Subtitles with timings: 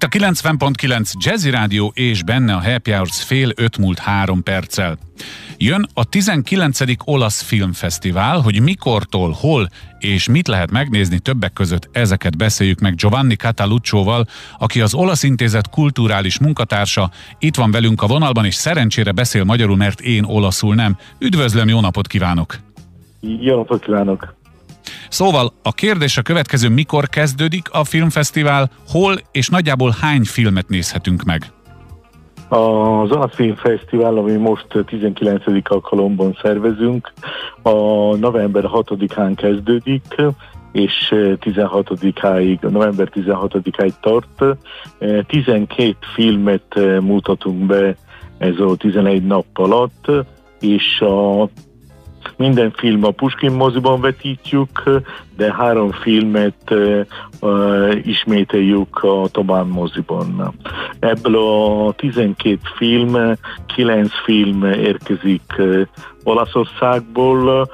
[0.00, 4.98] Itt a 90.9 Jazzy Rádió és benne a Happy Hours fél öt múlt három perccel.
[5.56, 6.80] Jön a 19.
[7.04, 13.36] olasz filmfesztivál, hogy mikortól, hol és mit lehet megnézni többek között ezeket beszéljük meg Giovanni
[13.36, 14.26] Cataluccióval,
[14.58, 19.76] aki az Olasz Intézet kulturális munkatársa, itt van velünk a vonalban, és szerencsére beszél magyarul,
[19.76, 20.96] mert én olaszul nem.
[21.18, 22.56] Üdvözlöm, jó napot kívánok!
[23.20, 24.35] Jó napot kívánok!
[25.08, 31.22] Szóval a kérdés a következő, mikor kezdődik a filmfesztivál, hol és nagyjából hány filmet nézhetünk
[31.22, 31.50] meg?
[32.48, 35.42] Az Olasz Filmfesztivál, ami most 19.
[35.64, 37.12] alkalomban szervezünk,
[37.62, 37.70] a
[38.16, 40.14] november 6-án kezdődik,
[40.72, 44.58] és 16-áig, november 16-áig tart.
[45.26, 47.96] 12 filmet mutatunk be
[48.38, 50.10] ez a 11 nap alatt,
[50.60, 51.48] és a
[52.36, 54.82] minden film a Puskin moziban vetítjük,
[55.36, 56.74] de három filmet
[58.02, 60.54] ismételjük a Tobán moziban.
[60.98, 63.16] Ebből a 12 film,
[63.74, 65.62] 9 film érkezik
[66.24, 67.70] Olaszországból.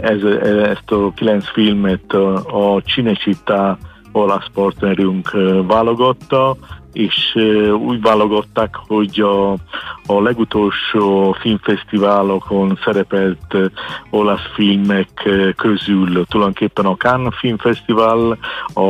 [0.00, 0.22] Ez,
[0.62, 2.12] ezt a 9 filmet
[2.52, 3.78] a Cinecittà
[4.16, 5.30] olasz partnerünk
[5.66, 6.56] válogatta,
[6.92, 7.34] és
[7.78, 9.52] úgy válogatták, hogy a,
[10.06, 13.56] a legutolsó filmfesztiválokon szerepelt
[14.10, 15.08] olasz filmek
[15.56, 18.38] közül tulajdonképpen a Cannes Filmfesztivál,
[18.74, 18.80] a,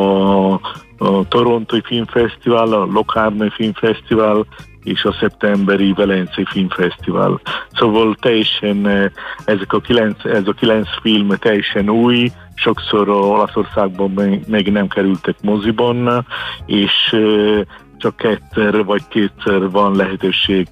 [0.99, 4.47] a Torontói Filmfesztivál, a Locarno Filmfesztivál,
[4.87, 7.41] és a szeptemberi Velencei Filmfesztivál.
[7.73, 8.87] Szóval teljesen
[9.45, 16.27] ezek a kilenc, ez a kilenc film teljesen új, sokszor Olaszországban még nem kerültek moziban,
[16.67, 17.17] és
[17.99, 20.69] csak egyszer vagy kétszer van lehetőség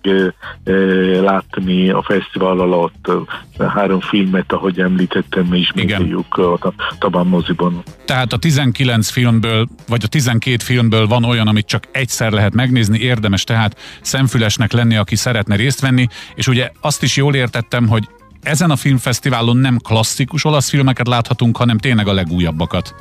[1.23, 3.11] látni a fesztivál alatt
[3.59, 7.83] három filmet, ahogy említettem, ismételjük a Tabán moziban.
[8.05, 12.99] Tehát a 19 filmből, vagy a 12 filmből van olyan, amit csak egyszer lehet megnézni,
[12.99, 18.09] érdemes tehát szemfülesnek lenni, aki szeretne részt venni, és ugye azt is jól értettem, hogy
[18.43, 22.95] ezen a filmfesztiválon nem klasszikus olasz filmeket láthatunk, hanem tényleg a legújabbakat.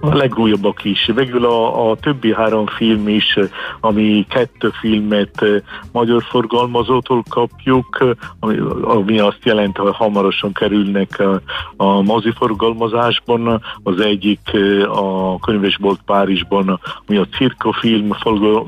[0.00, 1.10] A legújabbak is.
[1.14, 3.38] Végül a, a többi három film is,
[3.80, 5.60] ami kettő filmet eh,
[5.92, 11.40] magyar forgalmazótól kapjuk, ami, ami azt jelenti, hogy hamarosan kerülnek a,
[11.76, 13.62] a mozi forgalmazásban.
[13.82, 18.16] Az egyik eh, a könyvesbolt Párizsban, ami a cirkofilm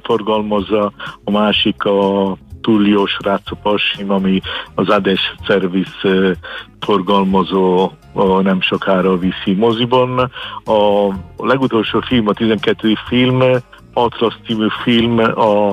[0.02, 0.92] forgalmazza,
[1.24, 4.40] a másik a Tullio Srácó Passim, ami
[4.74, 6.36] az Ades Service
[6.80, 7.92] forgalmazó
[8.42, 10.18] nem sokára viszi moziban.
[10.64, 12.94] A legutolsó film, a 12.
[13.08, 13.42] film,
[13.94, 15.70] Atlas című film a,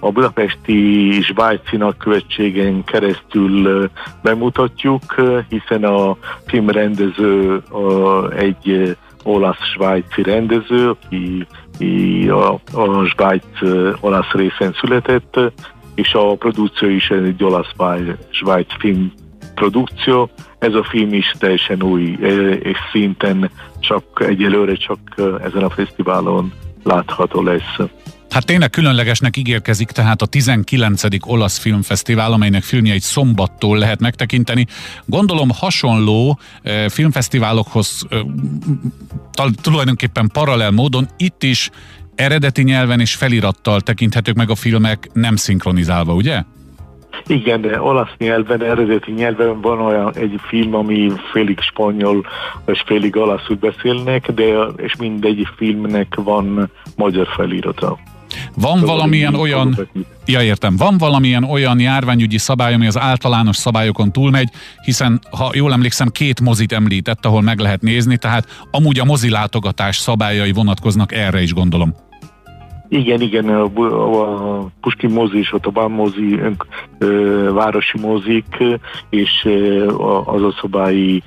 [0.00, 3.90] a budapesti Svájci nagykövetségen keresztül
[4.22, 5.02] bemutatjuk,
[5.48, 6.16] hiszen a
[6.46, 11.46] filmrendező a, egy olasz-svájci rendező, aki
[12.28, 13.44] a, a Svájc
[14.00, 15.40] olasz részen született,
[15.94, 19.12] és a produkció is egy olasz-svájc film
[19.54, 20.30] produkció.
[20.58, 25.70] Ez a film is teljesen új, e, és szinten csak egyelőre csak e, ezen a
[25.70, 27.78] fesztiválon látható lesz.
[28.32, 31.02] Hát tényleg különlegesnek ígérkezik tehát a 19.
[31.20, 34.66] olasz filmfesztivál, amelynek filmjeit szombattól lehet megtekinteni.
[35.04, 38.20] Gondolom hasonló eh, filmfesztiválokhoz eh,
[39.62, 41.70] tulajdonképpen paralel módon itt is
[42.14, 46.42] eredeti nyelven és felirattal tekinthetők meg a filmek nem szinkronizálva, ugye?
[47.26, 52.26] Igen, de olasz nyelven, eredeti nyelven van olyan egy film, ami félig spanyol
[52.66, 54.44] és félig olaszul beszélnek, de
[54.76, 57.98] és mindegy filmnek van magyar felirata.
[58.54, 59.88] Van szóval valamilyen olyan,
[60.26, 64.48] ja értem, van valamilyen olyan járványügyi szabály, ami az általános szabályokon túlmegy,
[64.84, 69.96] hiszen ha jól emlékszem, két mozit említett, ahol meg lehet nézni, tehát amúgy a mozilátogatás
[69.96, 71.94] szabályai vonatkoznak erre is gondolom.
[72.92, 76.66] Igen, igen, a, a Puskin mozi és a Tabán mozi, önk,
[76.98, 78.56] ö, városi mozik,
[79.10, 79.48] és
[80.24, 81.22] az a szobái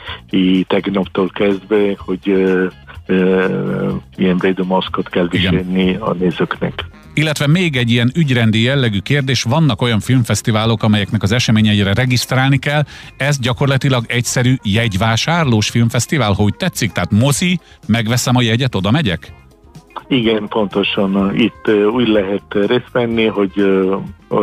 [0.68, 2.66] tegnaptól kezdve, hogy ö,
[3.06, 6.86] ö, ilyen védőmaszkot kell viselni a nézőknek.
[7.18, 12.84] Illetve még egy ilyen ügyrendi jellegű kérdés, vannak olyan filmfesztiválok, amelyeknek az eseményeire regisztrálni kell,
[13.18, 16.92] ez gyakorlatilag egyszerű jegyvásárlós filmfesztivál, hogy tetszik?
[16.92, 19.34] Tehát mozi, megveszem a jegyet, oda megyek?
[20.08, 21.36] Igen, pontosan.
[21.36, 23.52] Itt úgy lehet részt venni, hogy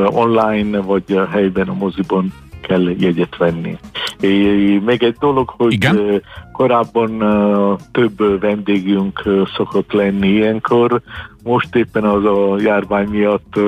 [0.06, 3.78] online vagy helyben a moziban kell jegyet venni.
[4.84, 6.22] Még egy dolog, hogy Igen?
[6.52, 7.18] korábban
[7.92, 9.22] több vendégünk
[9.56, 11.02] szokott lenni ilyenkor,
[11.42, 13.60] most éppen az a járvány miatt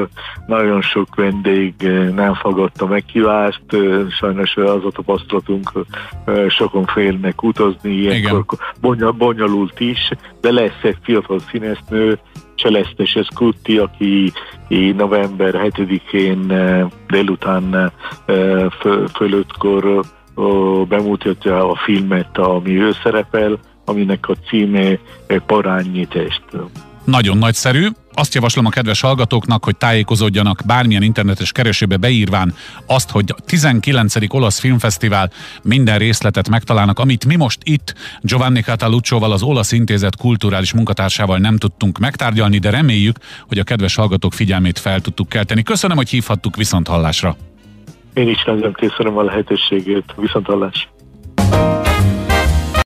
[0.46, 1.74] nagyon sok vendég
[2.14, 3.62] nem fogadta meghívást,
[4.18, 5.72] sajnos az a tapasztalatunk,
[6.48, 8.44] sokon félnek utazni, ilyenkor
[9.18, 10.10] bonyolult is,
[10.40, 12.18] de lesz egy fiatal színesznő,
[12.56, 14.32] Celeste Scutti, aki
[14.96, 16.52] november 7-én
[17.06, 17.92] délután
[19.14, 20.04] fölöttkor
[20.88, 24.98] bemutatja a filmet, ami ő szerepel, aminek a címe
[25.46, 26.42] Parányi test.
[27.04, 27.86] Nagyon nagyszerű.
[28.14, 32.54] Azt javaslom a kedves hallgatóknak, hogy tájékozódjanak bármilyen internetes keresőbe beírván
[32.86, 34.14] azt, hogy a 19.
[34.28, 35.30] olasz filmfesztivál
[35.62, 41.56] minden részletet megtalálnak, amit mi most itt Giovanni Cataluccióval, az Olasz Intézet kulturális munkatársával nem
[41.56, 43.16] tudtunk megtárgyalni, de reméljük,
[43.48, 45.62] hogy a kedves hallgatók figyelmét fel tudtuk kelteni.
[45.62, 47.36] Köszönöm, hogy hívhattuk viszont hallásra.
[48.14, 50.88] Én is nagyon köszönöm a lehetőségét, viszont hallás.